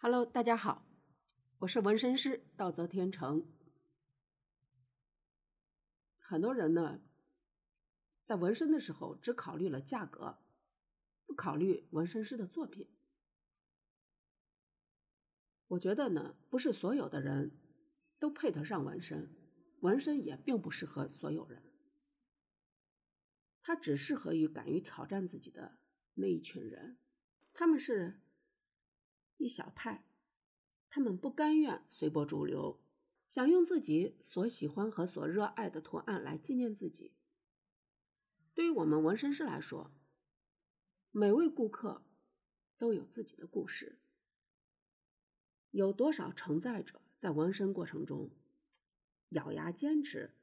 [0.00, 0.86] Hello，大家好，
[1.58, 3.44] 我是纹身师道泽天成。
[6.20, 7.00] 很多人呢，
[8.22, 10.38] 在纹身的时候只考虑了价格，
[11.26, 12.88] 不考虑纹身师的作品。
[15.66, 17.58] 我觉得呢，不是所有的人
[18.20, 19.28] 都配得上纹身，
[19.80, 21.60] 纹身也并不适合所有人，
[23.62, 25.80] 它只适合于敢于挑战自己的
[26.14, 27.00] 那一群人，
[27.52, 28.20] 他们是。
[29.38, 30.04] 一小派，
[30.90, 32.80] 他们不甘愿随波逐流，
[33.30, 37.14] 想用自己所喜欢和所热爱的图案来纪念自己。
[38.52, 39.92] 对于我们纹身师来说，
[41.12, 42.02] 每位顾客
[42.76, 43.98] 都有自己的故事。
[45.70, 48.30] 有多少承载者在纹身过程中
[49.30, 50.34] 咬牙坚持，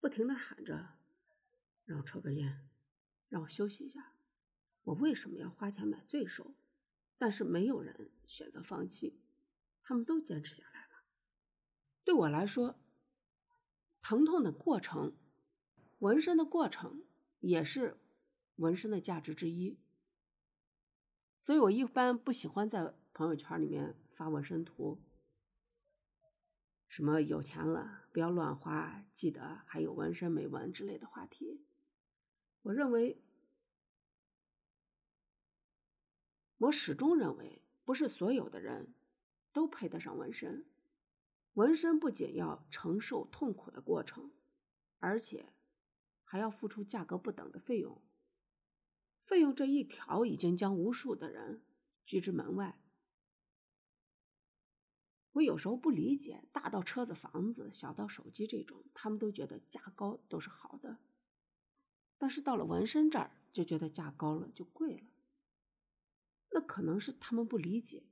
[0.00, 0.94] 不停的喊着
[1.84, 2.66] ：“让我抽根烟，
[3.28, 4.14] 让我休息一下，
[4.84, 6.54] 我为什么要花钱买罪受？”
[7.18, 9.18] 但是没有人选择放弃，
[9.82, 11.02] 他们都坚持下来了。
[12.04, 12.78] 对我来说，
[14.02, 15.16] 疼痛的过程，
[16.00, 17.04] 纹身的过程
[17.40, 17.96] 也是
[18.56, 19.78] 纹身的价值之一。
[21.38, 25.00] 所以我一般不喜欢在朋友圈里面发纹身图，
[26.88, 31.62] 什么有钱了不要乱花，记得还有纹身没纹之类的话题。
[32.62, 33.22] 我认为。
[36.58, 38.94] 我始终认为，不是所有的人
[39.52, 40.64] 都配得上纹身。
[41.54, 44.30] 纹身不仅要承受痛苦的过程，
[44.98, 45.52] 而且
[46.24, 48.00] 还要付出价格不等的费用。
[49.24, 51.62] 费用这一条已经将无数的人
[52.04, 52.78] 拒之门外。
[55.32, 60.98] 我有时候不理解，大到车子、房子，小到手机这种，他们都觉得价高都是好的，
[62.16, 65.04] 但是到了纹身这儿，就觉得价高了就贵了。
[66.56, 68.02] 那可能是他们不理解，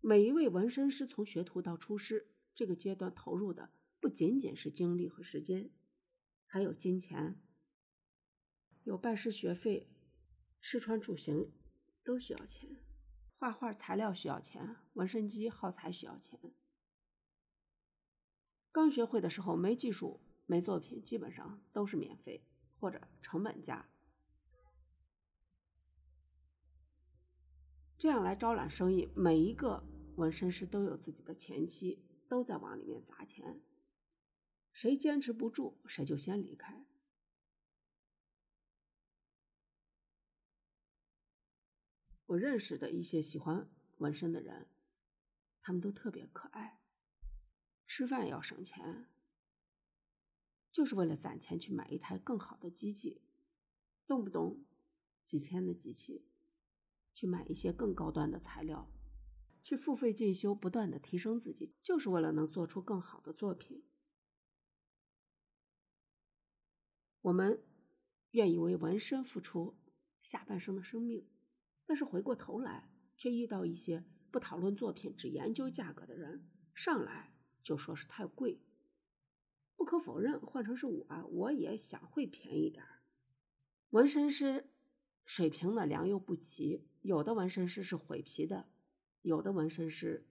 [0.00, 5.68] 每一位纹身师从学徒到出师这个阶段投入的不仅仅是精力和时间，
[6.46, 7.42] 还有金钱，
[8.84, 9.88] 有拜师学费，
[10.60, 11.50] 吃穿住行
[12.04, 12.76] 都需要钱，
[13.36, 16.38] 画画材料需要钱，纹身机耗材需要钱。
[18.70, 22.46] 刚学会的时候没技术没作品，基本上都是免费
[22.78, 23.90] 或者成本价。
[28.00, 29.84] 这样来招揽生意，每一个
[30.16, 33.60] 纹身师都有自己的前妻，都在往里面砸钱。
[34.72, 36.86] 谁坚持不住，谁就先离开。
[42.24, 43.68] 我认识的一些喜欢
[43.98, 44.66] 纹身的人，
[45.60, 46.80] 他们都特别可爱。
[47.86, 49.10] 吃饭要省钱，
[50.72, 53.20] 就是为了攒钱去买一台更好的机器，
[54.06, 54.64] 动不动
[55.26, 56.24] 几千的机器。
[57.14, 58.90] 去买一些更高端的材料，
[59.62, 63.84] 去付费进修，不断的提升自己，就是为了能做出更好的作品。
[67.22, 67.62] 我们
[68.30, 69.76] 愿意为纹身付出
[70.22, 71.28] 下半生的生命，
[71.84, 78.62] 但是回过头来，却遇到一些不讨论作品、只研究价格的人，上来就说是太贵。
[79.76, 83.02] 不可否认，换成是我，我也想会便宜点儿。
[83.90, 84.69] 纹身师。
[85.32, 88.68] 水平呢良莠不齐，有的纹身师是毁皮的，
[89.22, 90.26] 有的纹身师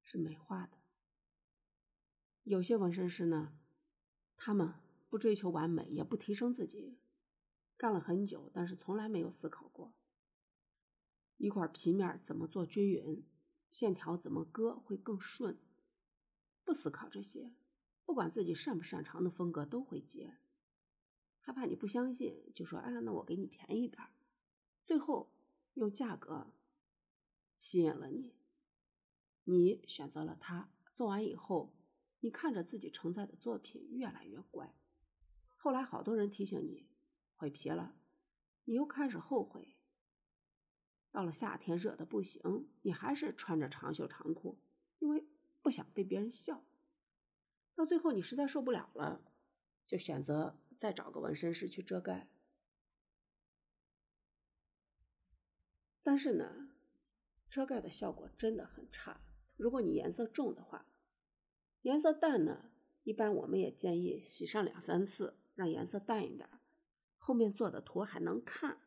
[0.00, 0.78] 是美化的。
[2.44, 3.52] 有些纹身师呢，
[4.38, 4.72] 他们
[5.10, 6.96] 不追求完美，也不提升自己，
[7.76, 9.92] 干了很久，但是从来没有思考过
[11.36, 13.22] 一块皮面怎么做均匀，
[13.70, 15.58] 线条怎么割会更顺，
[16.64, 17.52] 不思考这些，
[18.06, 20.38] 不管自己擅不擅长的风格都会接。
[21.44, 24.10] 害怕你不相信，就说：“哎，那我给你便宜点儿。”
[24.86, 25.28] 最后
[25.74, 26.52] 用价格
[27.58, 28.32] 吸引了你，
[29.44, 30.70] 你选择了他。
[30.94, 31.74] 做完以后，
[32.20, 34.72] 你看着自己承载的作品越来越怪。
[35.56, 36.86] 后来好多人提醒你
[37.34, 37.96] 毁皮了，
[38.64, 39.74] 你又开始后悔。
[41.10, 44.58] 到了夏天热的不行，你还是穿着长袖长裤，
[45.00, 45.26] 因为
[45.60, 46.62] 不想被别人笑。
[47.74, 49.20] 到最后你实在受不了了，
[49.86, 50.56] 就选择。
[50.82, 52.28] 再找个纹身师去遮盖，
[56.02, 56.70] 但是呢，
[57.48, 59.20] 遮盖的效果真的很差。
[59.56, 60.84] 如果你颜色重的话，
[61.82, 62.72] 颜色淡呢，
[63.04, 66.50] 一般我们也建议洗上两三次，让颜色淡一点，
[67.16, 68.80] 后面做的图还能看。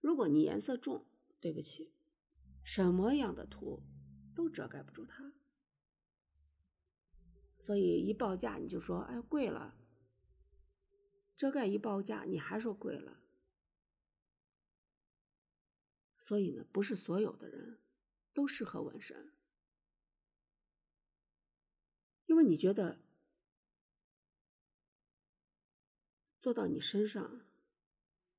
[0.00, 1.04] 如果你颜色重，
[1.40, 1.92] 对不起，
[2.62, 3.82] 什么样的图
[4.32, 5.32] 都遮盖不住它。
[7.58, 9.81] 所以一报价你就说，哎，贵了。
[11.42, 13.20] 遮盖一报价，你还说贵了，
[16.16, 17.80] 所以呢，不是所有的人
[18.32, 19.32] 都适合纹身，
[22.26, 23.00] 因为你觉得
[26.40, 27.44] 做到你身上，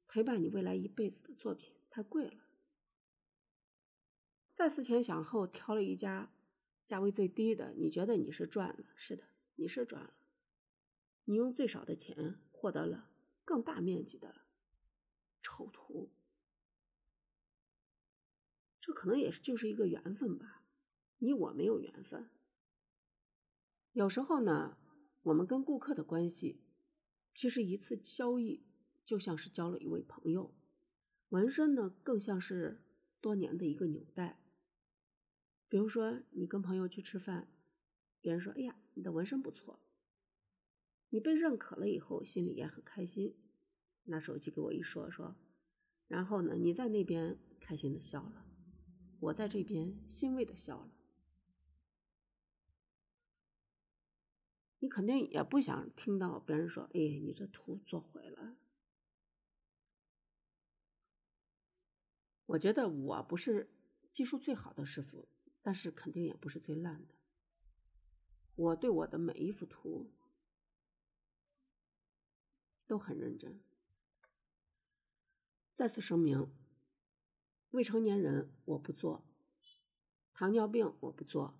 [0.07, 2.45] 陪伴你未来一辈子的作品太贵了。
[4.53, 6.31] 再思前想后，挑了一家
[6.85, 8.85] 价位最低的，你觉得你是赚了？
[8.95, 10.13] 是的，你是赚了。
[11.25, 13.09] 你用最少的钱获得了
[13.43, 14.35] 更大面积的
[15.41, 16.09] 丑图。
[18.79, 20.63] 这可能也是就是一个缘分吧，
[21.17, 22.29] 你我没有缘分。
[23.91, 24.77] 有时候呢，
[25.23, 26.61] 我们跟顾客的关系，
[27.35, 28.63] 其实一次交易
[29.05, 30.53] 就像是交了一位朋友，
[31.27, 32.81] 纹身呢更像是
[33.19, 34.39] 多年的一个纽带。
[35.67, 37.49] 比如说，你跟朋友去吃饭，
[38.21, 39.81] 别人说：“哎呀，你的纹身不错。”
[41.13, 43.35] 你被认可了以后，心里也很开心，
[44.05, 45.35] 拿手机给我一说说，
[46.07, 48.43] 然后呢，你在那边开心的笑了。
[49.19, 50.89] 我在这边欣慰的笑了，
[54.79, 58.57] 你肯定也不想听到别人说：“哎，你这图做毁了。”
[62.47, 63.69] 我觉得我不是
[64.11, 65.27] 技术最好的师傅，
[65.61, 67.13] 但是肯定也不是最烂的。
[68.55, 70.09] 我对我的每一幅图
[72.87, 73.59] 都很认真。
[75.73, 76.51] 再次声明。
[77.71, 79.25] 未成年人我不做，
[80.35, 81.57] 糖尿病我不做，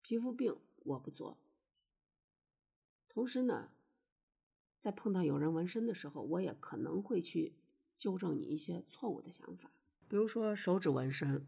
[0.00, 1.36] 皮肤病我不做。
[3.10, 3.70] 同时呢，
[4.80, 7.52] 在碰到有人纹身的时候，我也可能会去
[7.98, 9.70] 纠正你一些错误的想法。
[10.08, 11.46] 比如说手指纹身，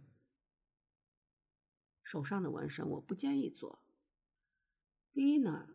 [2.03, 3.79] 手上的纹身我不建议做。
[5.15, 5.67] 第一呢，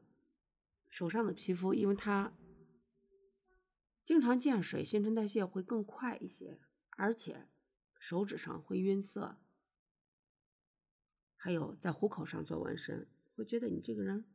[0.87, 2.31] 手上的皮肤因为它
[4.11, 6.59] 经常见水，新陈代谢会更快一些，
[6.89, 7.47] 而且。
[7.97, 9.37] 手指上会晕色，
[11.37, 14.25] 还有在虎口上做纹身，会觉得你这个人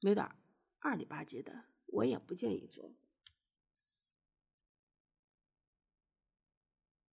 [0.00, 0.30] 有点
[0.78, 2.94] 二里八唧的，我也不建议做。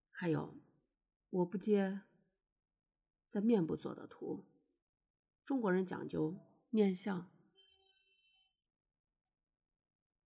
[0.10, 0.58] 还有，
[1.30, 2.02] 我不接
[3.30, 4.44] 在面部做的图，
[5.46, 6.36] 中国人讲究
[6.70, 7.32] 面相，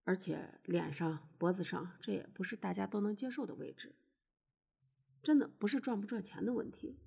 [0.06, 3.96] 而且脸上、脖子上，这也不是大家都能接受的位置。
[5.22, 7.00] 真的不是赚不赚钱的问题，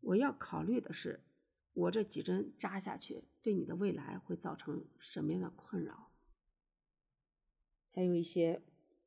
[0.00, 1.24] 我要考虑的是，
[1.72, 6.12] 我这几针扎下去对你的未来会造成什么样的困扰？
[7.90, 8.62] 还有一些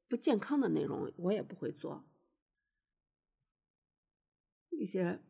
[0.09, 2.06] 不健康的内容，我也不会做，
[4.71, 5.21] 一些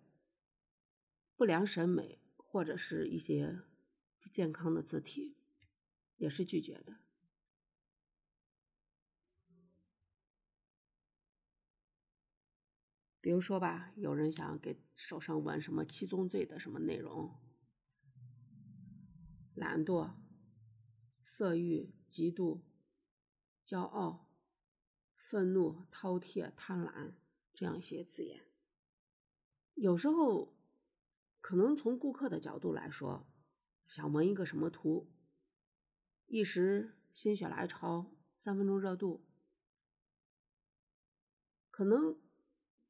[1.36, 3.62] 不良审美或者是一些
[4.20, 5.36] 不健康的字体，
[6.22, 7.00] 也是拒绝的。
[13.20, 17.36] 比如说吧，有人想给手上纹什么七宗罪的什么内容，
[19.56, 20.14] 懒惰、
[21.24, 22.62] 色欲、嫉妒、
[23.66, 24.30] 骄傲、
[25.16, 27.14] 愤怒、饕餮、贪婪
[27.52, 28.46] 这样一些字眼。
[29.74, 30.56] 有时候，
[31.40, 33.28] 可能从顾客的角度来说，
[33.88, 35.12] 想纹一个什么图，
[36.32, 39.22] 一时心血来潮，三分钟热度，
[41.70, 42.18] 可能。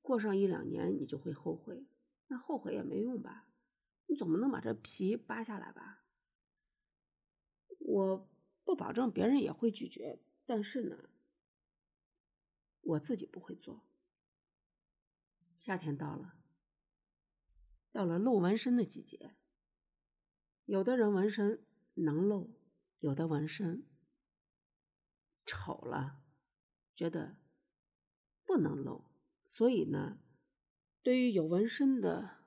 [0.04, 1.88] 过上一两年，你就会后悔。
[2.28, 3.48] 那后悔也没用吧？
[4.06, 6.04] 你总不能把这皮扒下来吧？
[7.80, 8.30] 我
[8.64, 11.10] 不保证别人也会拒绝，但是呢，
[12.82, 13.84] 我自己不会做。
[15.58, 16.36] 夏天到了，
[17.92, 19.36] 到了露纹身的季节。
[20.66, 21.66] 有的人纹身
[21.96, 22.52] 能露，
[23.02, 23.84] 有的纹身
[25.44, 26.22] 丑了，
[26.96, 27.36] 觉得
[28.46, 29.06] 不能露。
[29.44, 30.20] 所以呢，
[31.02, 32.46] 对于有纹身的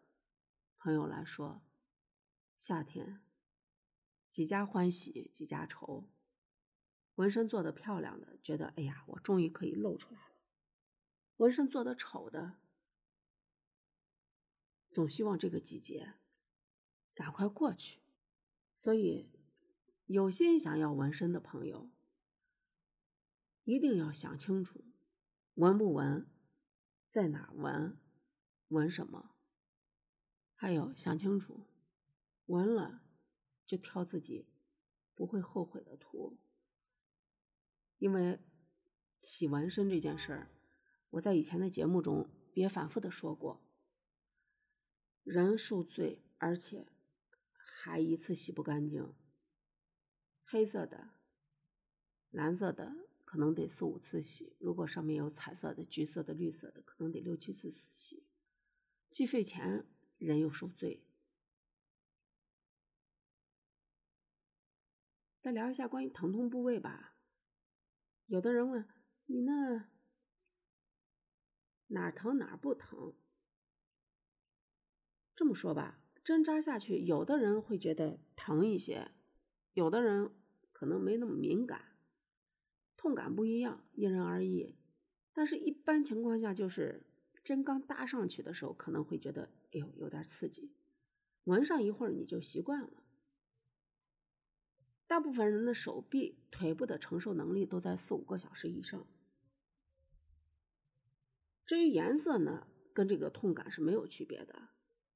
[0.78, 1.61] 朋友来说，
[2.56, 3.20] 夏天
[4.30, 6.08] 几家欢喜几家愁。
[7.16, 10.37] 纹身做的漂亮的，觉得哎呀，我终于可以露出来了；
[11.38, 12.61] 纹身做的丑的，
[14.92, 16.14] 总希望这个季节
[17.12, 18.00] 赶快过去。
[18.76, 19.30] 所以，
[20.06, 21.90] 有心想要纹身的朋友，
[23.64, 24.84] 一定要想清楚，
[25.54, 26.26] 纹不纹。
[27.08, 27.96] 在哪纹，
[28.68, 29.37] 纹什么？
[30.56, 31.64] 还有想清楚，
[32.46, 33.02] 纹了
[33.64, 34.49] 就挑自己
[35.14, 36.37] 不会后悔的图。
[37.99, 38.40] 因为
[39.20, 40.50] 洗纹身这件事儿，
[41.11, 43.62] 我在以前的节目中也反复的说过，
[45.23, 46.88] 人受罪，而且
[47.56, 49.14] 还一次洗不干净。
[50.44, 51.10] 黑色的、
[52.30, 53.04] 蓝色的。
[53.26, 58.22] 可能得四五次洗；如果上面有彩色的、橘色的、绿色的，可能得六七次洗，
[59.10, 59.84] 既费钱，
[60.18, 61.02] 人又受罪。
[65.40, 67.16] 再聊一下关于疼痛部位吧。
[68.26, 68.86] 有的人问
[69.26, 69.88] 你那
[71.88, 73.16] 哪儿疼哪儿不疼？
[75.34, 79.10] 这么说吧，针扎下去，有的人会觉得疼一些，
[79.75, 80.31] 有的人
[80.73, 81.83] 可能没那么敏感，
[82.97, 84.75] 痛感不一样，因人而异。
[85.33, 87.04] 但是，一般情况下，就是
[87.43, 90.73] 针刚搭上去的时候，可能会觉得哎呦有点刺激，
[91.43, 93.02] 闻上一会儿你就习惯了。
[95.07, 99.07] 大部分人的手臂、腿部的承受能力都在四五个小时以上。
[101.66, 104.69] 至于颜色呢，跟这个痛感是没有区别的。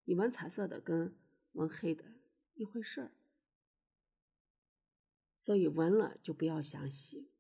[0.05, 1.15] 你闻彩色的跟
[1.53, 2.05] 闻黑的
[2.55, 3.13] 一回事儿，
[5.49, 7.31] 所以纹了就不要想洗。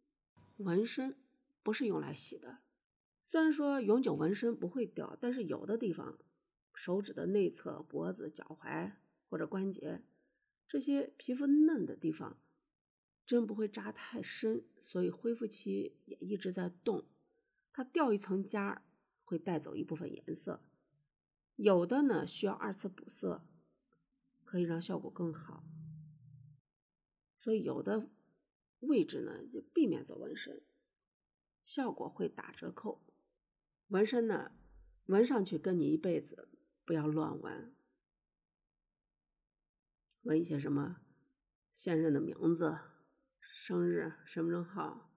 [0.56, 1.14] 纹身
[1.62, 2.60] 不是用来洗的，
[3.22, 6.18] 虽然说永久纹身不会掉，但是有的地方，
[6.72, 8.92] 手指的内侧、脖子、脚踝
[9.28, 10.00] 或者关节
[10.66, 12.38] 这些皮肤嫩的地方。
[13.26, 17.04] 针不会扎太深，所以恢复期也一直在动。
[17.74, 18.78] 它掉一层痂，
[19.22, 20.62] 会带走一部分颜色。
[21.56, 23.44] 有的呢需要二次补色，
[24.46, 25.62] 可以让效果更好。
[27.48, 28.10] 所以有的
[28.80, 30.60] 位置呢就避免做纹身，
[31.64, 33.00] 效果会打折扣。
[33.86, 34.52] 纹身呢
[35.06, 36.50] 纹上去跟你一辈子，
[36.84, 37.74] 不要乱纹。
[40.24, 41.00] 纹一些什么
[41.72, 42.76] 现任的名字。
[43.40, 45.10] 生日、身份证号，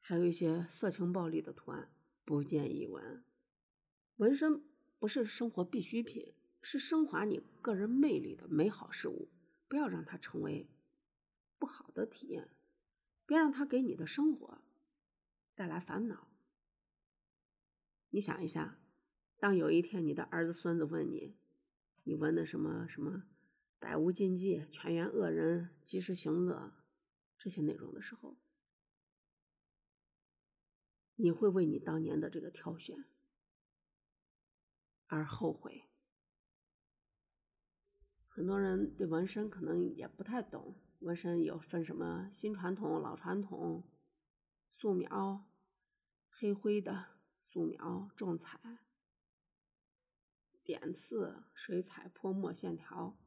[0.00, 1.90] 还有一些色情暴力的图案，
[2.26, 3.24] 不建议纹。
[4.16, 4.62] 纹身
[4.98, 9.30] 不是生活必需品，是升华你个人魅力的美好事物。
[9.66, 10.68] 不要让它成为
[11.94, 12.50] 的体验，
[13.24, 14.60] 别让它给你的生活
[15.54, 16.28] 带来烦恼。
[18.10, 18.78] 你想一下，
[19.38, 21.36] 当有一天你的儿子、孙子问你，
[22.02, 23.24] 你纹的什么什么
[23.80, 26.74] “百无禁忌，全员恶人，及时行乐”。
[27.38, 28.36] 这些内容的时候，
[31.16, 33.04] 你会为你当年的这个挑选
[35.06, 35.84] 而后悔。
[38.28, 43.84] 很多人对纹身可能也不太懂，纹身有分什么新传统、老传统、
[44.70, 45.44] 素描、
[46.30, 47.04] 黑灰的、
[47.38, 48.78] 素描、重彩、
[50.62, 53.18] 点刺、水彩、泼墨、线条。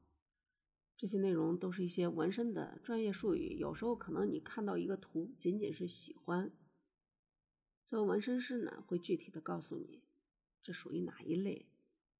[0.95, 6.51] 这些内容都是一些纹身的专业术语，有时候可能你看到一个图，仅仅是喜欢。
[7.85, 10.03] 作为纹身师呢，会具体的告诉你，
[10.63, 11.69] 这属于哪一类，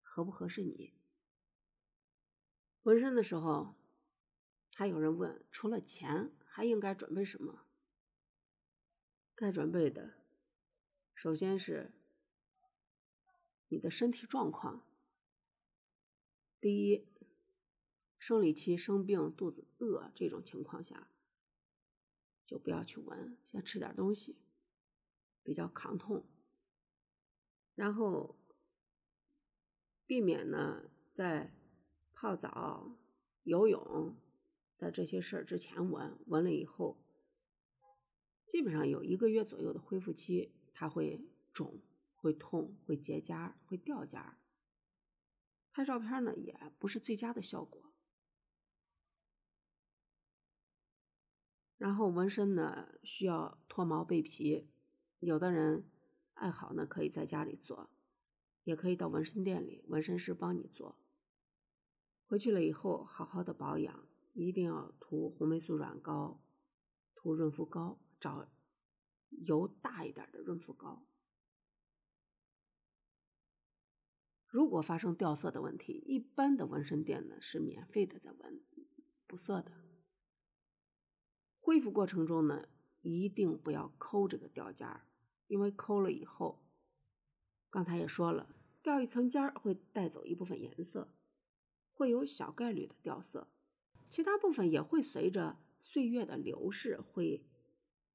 [0.03, 0.93] 合不合适你。
[2.83, 3.73] 纹身的时候，
[4.77, 7.65] 还有人问，除了钱，还应该准备什么？
[9.34, 10.13] 该准备的，
[11.15, 11.91] 首先是
[13.69, 14.86] 你的身体状况。
[16.62, 17.07] 第一。
[18.19, 21.10] 生理期生病、肚子饿这种情况下，
[22.46, 24.38] 就不要去闻，先吃点东西，
[25.41, 26.24] 比较抗痛。
[27.74, 28.36] 然后
[30.05, 31.51] 避免呢在
[32.13, 32.98] 泡澡、
[33.43, 34.15] 游泳，
[34.77, 36.98] 在这些事儿之前纹纹了以后，
[38.46, 41.81] 基本上有一个月左右的恢复期，它会肿、
[42.15, 44.36] 会痛、会结痂、会掉痂。
[45.72, 47.84] 拍照片呢也不是最佳的效果。
[51.77, 54.67] 然后纹身呢，需要脱毛备皮，
[55.19, 55.86] 有的人
[56.34, 57.89] 爱好呢，可以在家里做，
[58.63, 60.98] 也可以到纹身店里，纹身师帮你做。
[62.25, 64.07] 回去了以后，好好的保养，
[64.46, 66.39] 一定要涂红霉素软膏，
[67.15, 68.48] 涂润肤膏，找
[69.29, 71.03] 油大一点的润肤膏。
[74.48, 78.62] 如果发生掉色的问题，一般的纹身店呢是免费的在纹
[79.25, 79.72] 补色的。
[81.60, 82.70] 恢复过程中呢，
[83.01, 85.08] 一定不要抠这个掉痂儿，
[85.48, 86.63] 因为抠了以后，
[87.72, 91.12] 刚才也说了，掉一层痂儿会带走一部分颜色，
[91.91, 93.50] 会有小概率的掉色，
[94.09, 97.45] 其他部分也会随着岁月的流逝会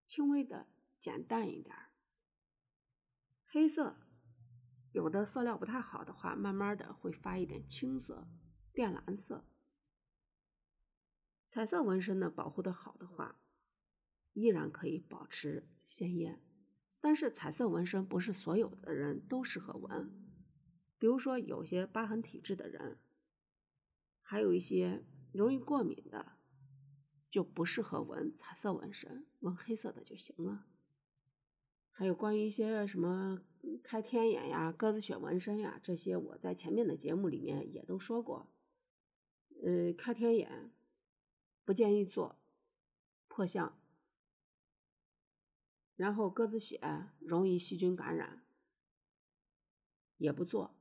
[0.07, 0.67] 轻微的
[0.99, 1.75] 减淡一点。
[3.47, 3.97] 黑色
[4.93, 8.29] 有的色料不太好的话，慢慢的会发一点青色、
[8.73, 9.45] 靛蓝色。
[11.49, 13.39] 彩色纹身呢，保护的好的话。
[14.35, 16.43] 依然可以保持鲜艳，
[17.03, 20.11] 但是彩色纹身不是所有的人都适合纹。
[20.99, 22.99] 比如说，有些疤痕体质的人，
[24.23, 26.39] 还有一些容易过敏的，
[27.31, 30.67] 就不适合纹彩色纹身，纹黑色的就行了。
[31.91, 33.43] 还有关于一些什么
[33.83, 38.51] 开天眼呀、鸽子血纹身呀这些，我在前面的节目里面也都说过。
[39.63, 40.73] 呃，开天眼
[41.65, 42.39] 不建议做，
[43.29, 43.79] 破相。
[45.95, 46.81] 然后鸽子血
[47.21, 48.43] 容易细菌感染，
[50.17, 50.75] 也不做。